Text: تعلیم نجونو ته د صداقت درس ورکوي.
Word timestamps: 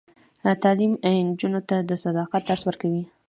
تعلیم 0.63 0.91
نجونو 1.27 1.61
ته 1.69 1.75
د 1.89 1.91
صداقت 2.03 2.41
درس 2.49 2.61
ورکوي. 2.65 3.03